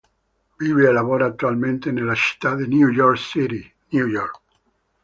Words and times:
Vive 0.57 0.87
e 0.87 0.91
lavora 0.91 1.27
attualmente 1.27 1.91
nella 1.91 2.15
città 2.15 2.55
di 2.55 2.67
New 2.67 2.89
York 2.89 3.17
City, 3.19 3.71
New 3.89 4.07
York. 4.07 4.41